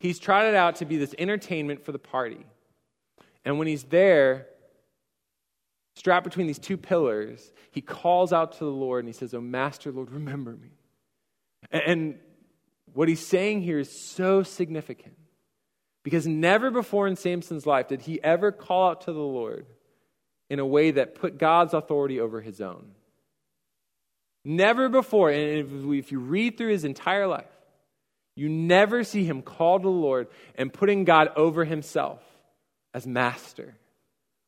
[0.00, 2.44] He's trotted out to be this entertainment for the party.
[3.44, 4.48] And when he's there,
[5.94, 9.40] strapped between these two pillars, he calls out to the Lord and he says, Oh,
[9.40, 10.70] Master, Lord, remember me.
[11.70, 12.18] And
[12.92, 15.16] what he's saying here is so significant
[16.02, 19.66] because never before in Samson's life did he ever call out to the Lord
[20.48, 22.92] in a way that put God's authority over his own.
[24.44, 27.50] Never before, and if you read through his entire life,
[28.36, 32.22] you never see him call to the Lord and putting God over himself
[32.94, 33.74] as master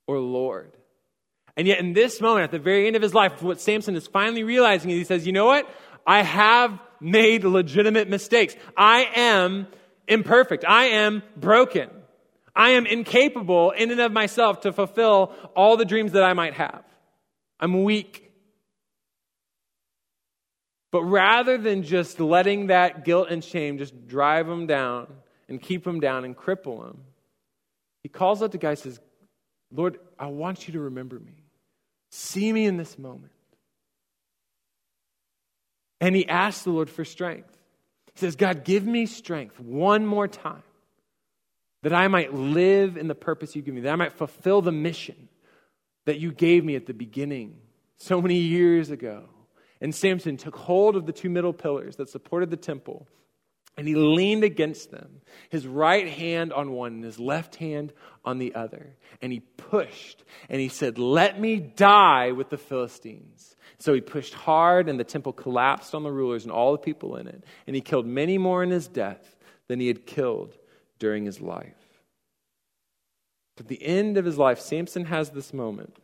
[0.07, 0.71] or Lord.
[1.57, 4.07] And yet, in this moment, at the very end of his life, what Samson is
[4.07, 5.69] finally realizing is he says, You know what?
[6.07, 8.57] I have made legitimate mistakes.
[8.77, 9.67] I am
[10.07, 10.65] imperfect.
[10.67, 11.91] I am broken.
[12.55, 16.55] I am incapable in and of myself to fulfill all the dreams that I might
[16.55, 16.83] have.
[17.61, 18.33] I'm weak.
[20.91, 25.07] But rather than just letting that guilt and shame just drive him down
[25.49, 27.03] and keep him down and cripple him,
[28.03, 29.01] he calls out to God and says,
[29.71, 31.45] Lord, I want you to remember me.
[32.11, 33.33] See me in this moment.
[36.01, 37.57] And he asked the Lord for strength.
[38.15, 40.63] He says, God, give me strength one more time
[41.83, 44.73] that I might live in the purpose you give me, that I might fulfill the
[44.73, 45.29] mission
[46.07, 47.57] that you gave me at the beginning
[47.97, 49.25] so many years ago.
[49.81, 53.07] And Samson took hold of the two middle pillars that supported the temple
[53.79, 57.93] and he leaned against them, his right hand on one and his left hand
[58.25, 58.97] on the other.
[59.23, 63.55] And he pushed and he said, Let me die with the Philistines.
[63.81, 67.17] So he pushed hard, and the temple collapsed on the rulers and all the people
[67.17, 67.45] in it.
[67.67, 69.37] And he killed many more in his death
[69.69, 70.57] than he had killed
[70.99, 71.75] during his life.
[73.59, 75.97] At the end of his life, Samson has this moment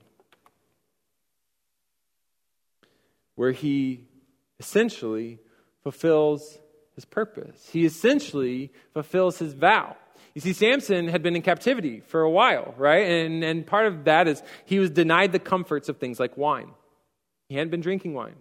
[3.36, 4.04] where he
[4.58, 5.38] essentially
[5.82, 6.58] fulfills
[6.94, 7.68] his purpose.
[7.72, 9.96] He essentially fulfills his vow.
[10.34, 13.06] You see, Samson had been in captivity for a while, right?
[13.08, 16.70] And, and part of that is he was denied the comforts of things like wine.
[17.48, 18.36] He hadn't been drinking wine,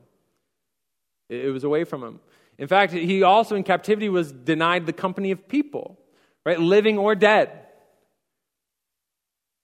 [1.29, 2.19] it, was away from him.
[2.57, 5.99] In fact, he also in captivity was denied the company of people,
[6.45, 6.59] right?
[6.59, 7.49] Living or dead.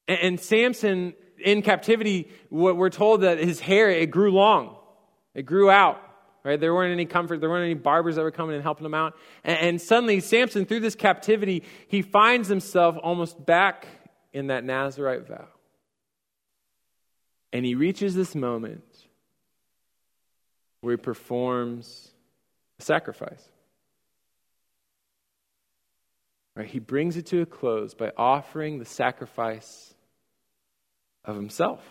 [0.07, 4.75] And, and Samson in captivity, we're told that his hair, it grew long.
[5.33, 6.01] It grew out.
[6.43, 6.59] Right?
[6.59, 7.41] There weren't any comfort.
[7.41, 9.15] There weren't any barbers that were coming and helping him out.
[9.43, 13.87] And, and suddenly, Samson, through this captivity, he finds himself almost back
[14.31, 15.47] in that Nazarite vow.
[17.51, 18.83] And he reaches this moment
[20.81, 22.11] where he performs
[22.79, 23.49] a sacrifice.
[26.55, 26.67] Right?
[26.67, 29.93] He brings it to a close by offering the sacrifice
[31.25, 31.81] of himself.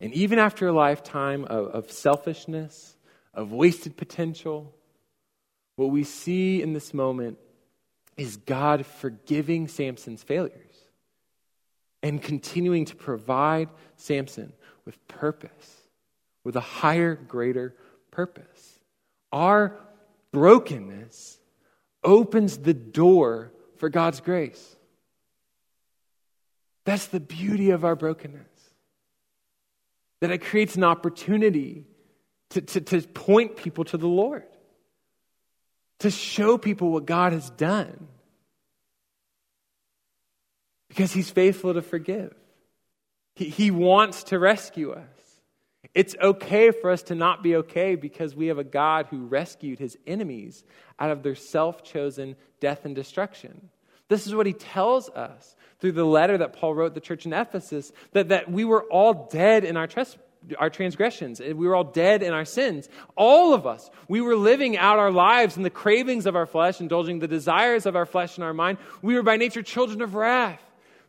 [0.00, 2.96] And even after a lifetime of, of selfishness,
[3.32, 4.74] of wasted potential,
[5.76, 7.38] what we see in this moment
[8.16, 10.76] is God forgiving Samson's failures
[12.02, 14.52] and continuing to provide Samson
[14.84, 15.85] with purpose,
[16.46, 17.74] with a higher, greater
[18.12, 18.78] purpose.
[19.32, 19.76] Our
[20.30, 21.40] brokenness
[22.04, 24.76] opens the door for God's grace.
[26.84, 28.46] That's the beauty of our brokenness
[30.20, 31.84] that it creates an opportunity
[32.50, 34.46] to, to, to point people to the Lord,
[35.98, 38.06] to show people what God has done.
[40.88, 42.32] Because He's faithful to forgive,
[43.34, 45.15] He, he wants to rescue us.
[45.94, 49.78] It's okay for us to not be okay because we have a God who rescued
[49.78, 50.64] his enemies
[50.98, 53.70] out of their self chosen death and destruction.
[54.08, 57.32] This is what he tells us through the letter that Paul wrote the church in
[57.32, 59.88] Ephesus that, that we were all dead in our,
[60.58, 61.40] our transgressions.
[61.40, 62.88] We were all dead in our sins.
[63.16, 63.90] All of us.
[64.08, 67.84] We were living out our lives in the cravings of our flesh, indulging the desires
[67.84, 68.78] of our flesh and our mind.
[69.02, 70.62] We were by nature children of wrath.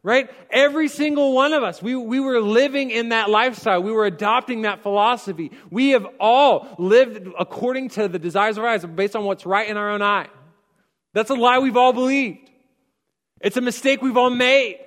[0.04, 0.30] Right?
[0.52, 3.84] Every single one of us, we, we were living in that lifestyle.
[3.84, 5.52] We were adopting that philosophy.
[5.70, 9.68] We have all lived according to the desires of our eyes, based on what's right
[9.68, 10.28] in our own eye.
[11.14, 12.50] That's a lie we've all believed.
[13.42, 14.80] It's a mistake we've all made.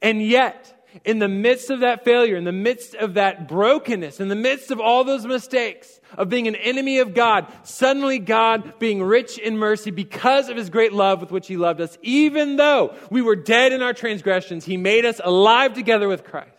[0.00, 4.28] And yet, in the midst of that failure, in the midst of that brokenness, in
[4.28, 9.02] the midst of all those mistakes, of being an enemy of God, suddenly God being
[9.02, 12.94] rich in mercy because of his great love with which he loved us, even though
[13.10, 16.50] we were dead in our transgressions, he made us alive together with Christ.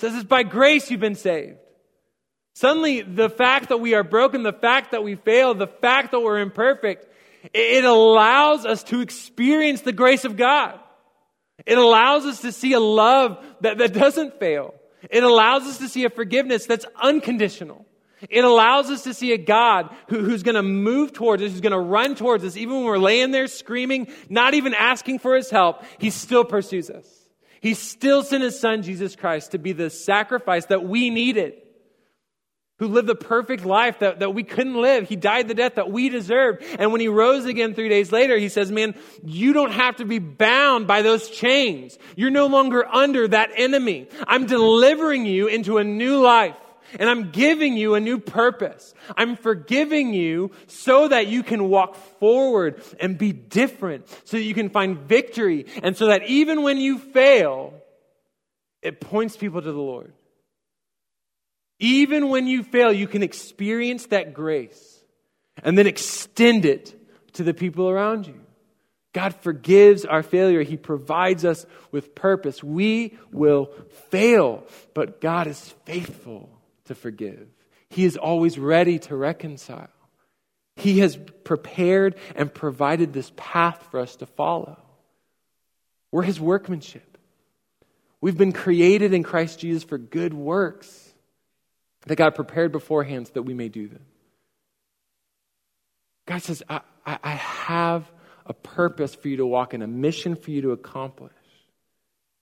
[0.00, 1.58] Says it's by grace you've been saved.
[2.54, 6.20] Suddenly, the fact that we are broken, the fact that we fail, the fact that
[6.20, 7.06] we're imperfect,
[7.52, 10.78] it allows us to experience the grace of God.
[11.66, 14.74] It allows us to see a love that, that doesn't fail.
[15.10, 17.86] It allows us to see a forgiveness that's unconditional.
[18.30, 21.60] It allows us to see a God who, who's going to move towards us, who's
[21.60, 25.36] going to run towards us, even when we're laying there screaming, not even asking for
[25.36, 25.84] his help.
[25.98, 27.06] He still pursues us.
[27.60, 31.54] He still sent his son, Jesus Christ, to be the sacrifice that we needed
[32.78, 35.08] who lived the perfect life that, that we couldn't live.
[35.08, 36.64] He died the death that we deserved.
[36.78, 40.04] And when he rose again three days later, he says, Man, you don't have to
[40.04, 41.96] be bound by those chains.
[42.16, 44.08] You're no longer under that enemy.
[44.26, 46.56] I'm delivering you into a new life.
[46.98, 48.94] And I'm giving you a new purpose.
[49.16, 54.54] I'm forgiving you so that you can walk forward and be different, so that you
[54.54, 57.74] can find victory, and so that even when you fail,
[58.80, 60.12] it points people to the Lord.
[61.84, 65.02] Even when you fail, you can experience that grace
[65.62, 66.98] and then extend it
[67.34, 68.40] to the people around you.
[69.12, 70.62] God forgives our failure.
[70.62, 72.64] He provides us with purpose.
[72.64, 73.70] We will
[74.08, 76.48] fail, but God is faithful
[76.86, 77.46] to forgive.
[77.90, 79.90] He is always ready to reconcile.
[80.76, 84.80] He has prepared and provided this path for us to follow.
[86.10, 87.18] We're His workmanship.
[88.22, 91.03] We've been created in Christ Jesus for good works
[92.06, 94.04] that God prepared beforehand so that we may do them.
[96.26, 98.10] God says, I, I, I have
[98.46, 101.32] a purpose for you to walk in, a mission for you to accomplish.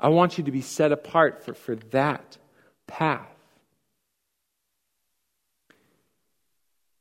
[0.01, 2.37] I want you to be set apart for, for that
[2.87, 3.29] path.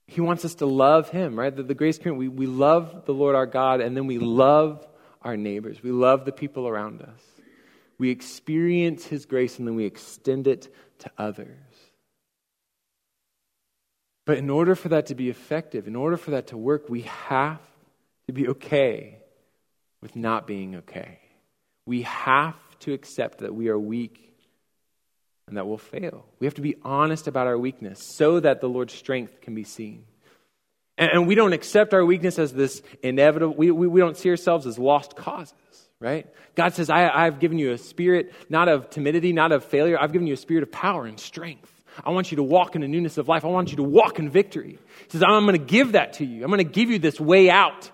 [0.05, 1.55] He wants us to love Him, right?
[1.55, 4.85] The, the grace community, we, we love the Lord our God, and then we love
[5.21, 5.81] our neighbors.
[5.81, 7.21] We love the people around us.
[7.97, 11.47] We experience His grace, and then we extend it to others.
[14.25, 17.01] But in order for that to be effective, in order for that to work, we
[17.01, 17.59] have
[18.27, 19.17] to be okay
[20.01, 21.19] with not being okay.
[21.85, 24.31] We have to accept that we are weak
[25.47, 26.25] and that we'll fail.
[26.39, 29.63] We have to be honest about our weakness so that the Lord's strength can be
[29.63, 30.05] seen.
[30.97, 34.67] And, we don't accept our weakness as this inevitable, we, we, we don't see ourselves
[34.67, 35.55] as lost causes,
[35.99, 36.27] right?
[36.53, 39.97] God says, I, I've given you a spirit not of timidity, not of failure.
[39.99, 41.71] I've given you a spirit of power and strength.
[42.03, 43.45] I want you to walk in the newness of life.
[43.45, 44.79] I want you to walk in victory.
[45.05, 46.43] He says, I'm going to give that to you.
[46.43, 47.89] I'm going to give you this way out,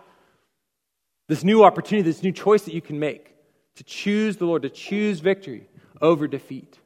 [1.28, 3.34] this new opportunity, this new choice that you can make
[3.76, 5.68] to choose the Lord, to choose victory
[6.02, 6.80] over defeat.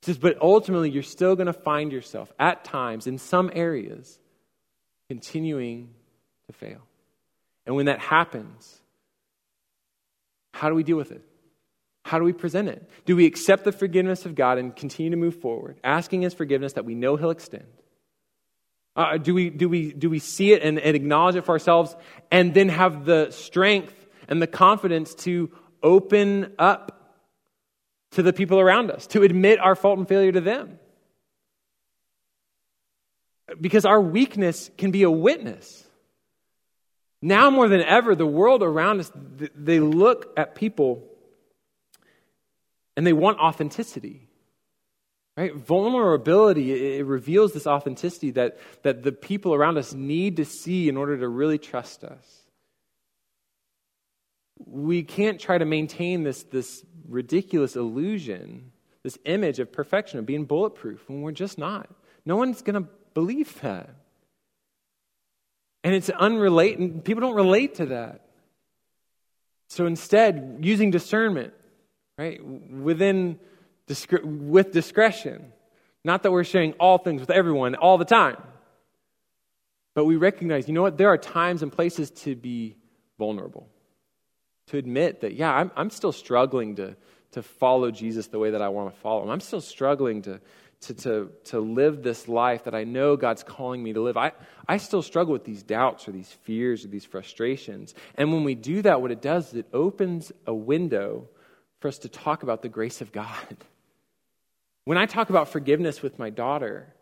[0.00, 4.18] He says, but ultimately, you're still going to find yourself at times in some areas
[5.08, 5.90] continuing
[6.46, 6.80] to fail.
[7.66, 8.80] And when that happens,
[10.52, 11.22] how do we deal with it?
[12.04, 12.88] How do we present it?
[13.06, 16.74] Do we accept the forgiveness of God and continue to move forward, asking His forgiveness
[16.74, 17.66] that we know He'll extend?
[18.94, 21.96] Uh, do, we, do, we, do we see it and, and acknowledge it for ourselves
[22.30, 23.94] and then have the strength
[24.28, 25.50] and the confidence to
[25.82, 27.16] open up
[28.10, 30.78] to the people around us, to admit our fault and failure to them?
[33.60, 35.86] Because our weakness can be a witness.
[37.22, 39.10] Now more than ever, the world around us,
[39.54, 41.08] they look at people
[42.96, 44.28] and they want authenticity.
[45.36, 45.54] Right?
[45.54, 50.96] Vulnerability, it reveals this authenticity that, that the people around us need to see in
[50.96, 52.42] order to really trust us.
[54.58, 58.72] We can't try to maintain this, this ridiculous illusion,
[59.02, 61.88] this image of perfection, of being bulletproof, when we're just not.
[62.26, 63.88] No one's going to believe that.
[65.82, 68.20] And it's unrelated, people don't relate to that.
[69.68, 71.54] So instead, using discernment,
[72.18, 72.44] right?
[72.44, 73.38] Within
[74.22, 75.52] with discretion.
[76.04, 78.36] Not that we're sharing all things with everyone all the time.
[79.94, 80.96] But we recognize, you know what?
[80.96, 82.76] There are times and places to be
[83.18, 83.68] vulnerable.
[84.68, 86.96] To admit that, yeah, I'm, I'm still struggling to,
[87.32, 89.30] to follow Jesus the way that I want to follow him.
[89.30, 90.40] I'm still struggling to,
[90.82, 94.16] to, to, to live this life that I know God's calling me to live.
[94.16, 94.32] I,
[94.66, 97.94] I still struggle with these doubts or these fears or these frustrations.
[98.14, 101.28] And when we do that, what it does is it opens a window
[101.82, 103.56] for us to talk about the grace of God.
[104.84, 106.92] When I talk about forgiveness with my daughter,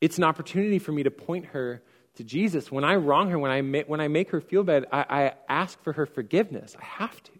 [0.00, 1.82] it's an opportunity for me to point her
[2.16, 2.72] to Jesus.
[2.72, 5.34] When I wrong her, when I make, when I make her feel bad, I, I
[5.48, 6.76] ask for her forgiveness.
[6.80, 7.32] I have to.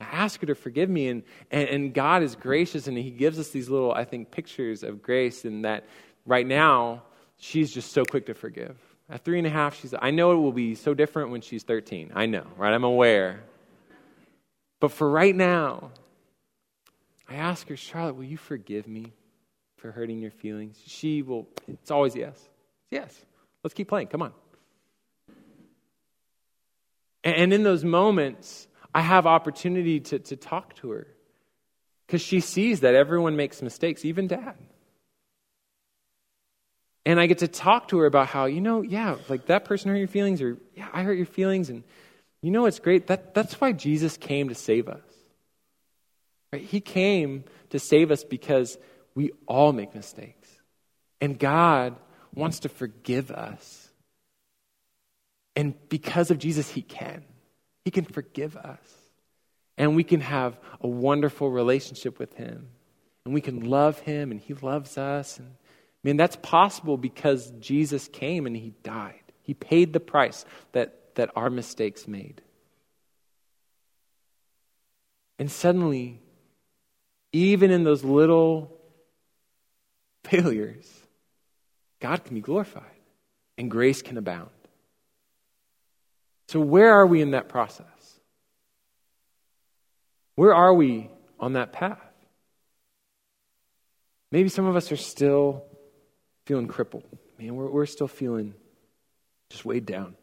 [0.00, 3.38] I ask her to forgive me, and, and, and God is gracious, and He gives
[3.38, 5.84] us these little, I think, pictures of grace, and that
[6.26, 7.02] right now,
[7.38, 8.76] she's just so quick to forgive.
[9.08, 11.62] At three and a half, she's, I know it will be so different when she's
[11.62, 12.12] 13.
[12.14, 12.74] I know, right?
[12.74, 13.44] I'm aware.
[14.80, 15.90] But for right now,
[17.28, 19.12] I ask her, Charlotte, will you forgive me
[19.76, 20.80] for hurting your feelings?
[20.86, 22.40] She will, it's always yes.
[22.90, 23.14] Yes.
[23.64, 24.08] Let's keep playing.
[24.08, 24.32] Come on.
[27.24, 31.08] And in those moments, I have opportunity to, to talk to her
[32.06, 34.54] because she sees that everyone makes mistakes, even dad.
[37.04, 39.90] And I get to talk to her about how, you know, yeah, like that person
[39.90, 41.82] hurt your feelings, or yeah, I hurt your feelings, and
[42.42, 43.08] you know what's great?
[43.08, 45.02] That, that's why Jesus came to save us.
[46.52, 46.62] Right?
[46.62, 48.78] He came to save us because
[49.14, 50.48] we all make mistakes.
[51.20, 51.96] And God
[52.34, 53.88] wants to forgive us.
[55.56, 57.24] And because of Jesus, He can.
[57.84, 58.78] He can forgive us.
[59.78, 62.68] And we can have a wonderful relationship with Him.
[63.24, 65.38] And we can love Him, and He loves us.
[65.38, 69.20] And I mean, that's possible because Jesus came and He died.
[69.42, 72.40] He paid the price that that our mistakes made.
[75.38, 76.20] And suddenly,
[77.32, 78.72] even in those little
[80.24, 80.90] failures,
[82.00, 82.84] God can be glorified
[83.58, 84.50] and grace can abound.
[86.48, 87.86] So, where are we in that process?
[90.36, 91.10] Where are we
[91.40, 91.98] on that path?
[94.30, 95.64] Maybe some of us are still
[96.44, 97.04] feeling crippled.
[97.38, 98.54] Man, we're, we're still feeling
[99.50, 100.16] just weighed down.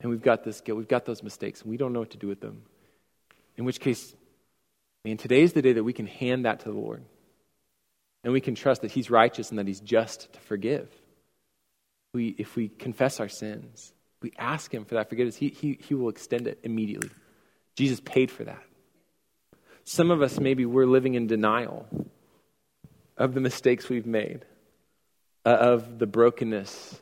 [0.00, 2.18] And we've got this guilt, we've got those mistakes, and we don't know what to
[2.18, 2.62] do with them.
[3.56, 4.14] In which case,
[5.04, 7.02] man, today is the day that we can hand that to the Lord.
[8.22, 10.90] And we can trust that He's righteous and that He's just to forgive.
[12.12, 15.94] We, if we confess our sins, we ask Him for that forgiveness, he, he, he
[15.94, 17.10] will extend it immediately.
[17.76, 18.62] Jesus paid for that.
[19.84, 21.86] Some of us, maybe we're living in denial
[23.16, 24.44] of the mistakes we've made,
[25.44, 27.00] uh, of the brokenness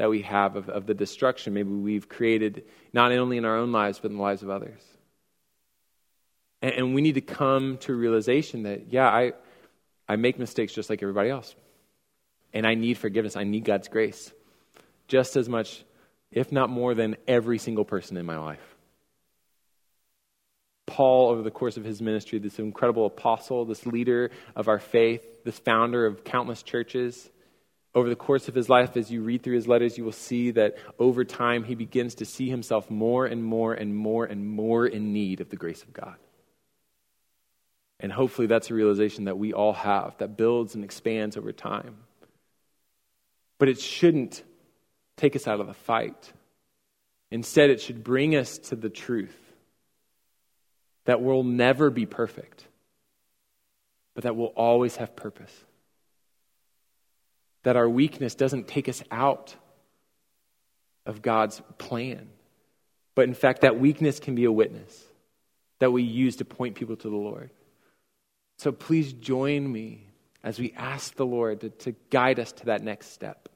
[0.00, 3.70] that we have of, of the destruction maybe we've created, not only in our own
[3.70, 4.80] lives, but in the lives of others.
[6.62, 9.32] And, and we need to come to realization that, yeah, I,
[10.08, 11.54] I make mistakes just like everybody else.
[12.54, 13.36] And I need forgiveness.
[13.36, 14.32] I need God's grace
[15.06, 15.84] just as much,
[16.32, 18.76] if not more, than every single person in my life.
[20.86, 25.44] Paul, over the course of his ministry, this incredible apostle, this leader of our faith,
[25.44, 27.28] this founder of countless churches,
[27.94, 30.52] over the course of his life, as you read through his letters, you will see
[30.52, 34.86] that over time he begins to see himself more and more and more and more
[34.86, 36.14] in need of the grace of God.
[37.98, 41.96] And hopefully, that's a realization that we all have that builds and expands over time.
[43.58, 44.42] But it shouldn't
[45.16, 46.32] take us out of the fight.
[47.30, 49.36] Instead, it should bring us to the truth
[51.04, 52.64] that we'll never be perfect,
[54.14, 55.52] but that we'll always have purpose
[57.62, 59.54] that our weakness doesn't take us out
[61.06, 62.28] of God's plan,
[63.14, 65.04] but in fact, that weakness can be a witness
[65.78, 67.50] that we use to point people to the Lord.
[68.58, 70.06] So please join me
[70.44, 73.48] as we ask the Lord to, to guide us to that next step.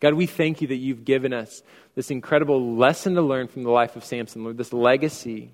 [0.00, 1.62] God, we thank you that you've given us
[1.94, 5.52] this incredible lesson to learn from the life of Samson, Lord, this legacy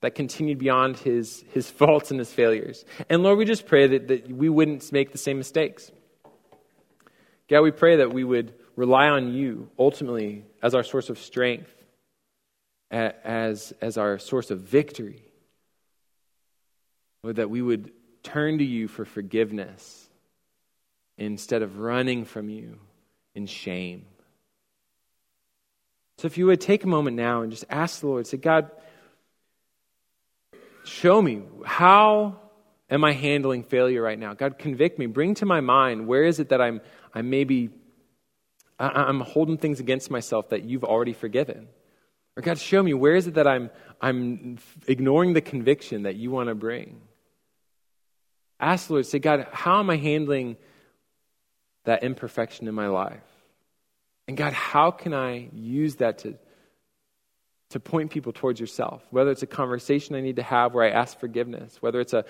[0.00, 2.84] that continued beyond his, his faults and his failures.
[3.08, 5.90] And Lord, we just pray that, that we wouldn't make the same mistakes.
[7.48, 11.72] God, we pray that we would rely on you ultimately as our source of strength,
[12.90, 15.22] as, as our source of victory.
[17.22, 17.92] Lord, that we would
[18.22, 20.08] turn to you for forgiveness
[21.18, 22.78] instead of running from you
[23.34, 24.04] in shame.
[26.18, 28.70] So if you would take a moment now and just ask the Lord, say, God,
[30.84, 32.40] show me how
[32.88, 34.34] am I handling failure right now?
[34.34, 35.06] God, convict me.
[35.06, 36.80] Bring to my mind where is it that I'm
[37.16, 37.70] I maybe
[38.78, 41.66] I'm holding things against myself that you've already forgiven.
[42.36, 43.70] Or God, show me where is it that I'm
[44.02, 47.00] I'm ignoring the conviction that you want to bring.
[48.60, 50.58] Ask the Lord, say, God, how am I handling
[51.84, 53.22] that imperfection in my life?
[54.28, 56.34] And God, how can I use that to
[57.70, 60.90] to point people towards yourself, whether it's a conversation I need to have where I
[60.90, 62.24] ask forgiveness, whether it's a,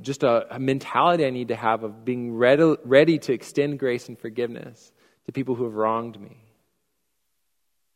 [0.00, 4.08] just a, a mentality I need to have of being ready, ready to extend grace
[4.08, 4.92] and forgiveness
[5.26, 6.38] to people who have wronged me.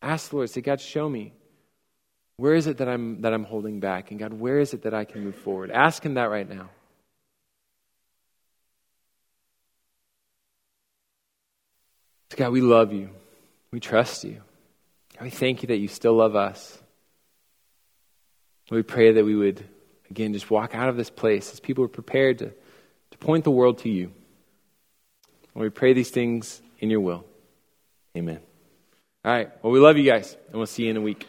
[0.03, 1.33] Ask the Lord, say, God, show me.
[2.37, 4.11] Where is it that I'm, that I'm holding back?
[4.11, 5.71] And God, where is it that I can move forward?
[5.71, 6.71] Ask Him that right now.
[12.37, 13.11] God, we love you.
[13.71, 14.43] We trust you.
[15.21, 16.82] We thank you that you still love us.
[18.71, 19.63] We pray that we would,
[20.11, 22.53] again, just walk out of this place as people are prepared to,
[23.11, 24.13] to point the world to you.
[25.55, 27.25] And we pray these things in your will.
[28.17, 28.41] Amen.
[29.25, 29.51] All right.
[29.63, 31.27] Well, we love you guys, and we'll see you in a week.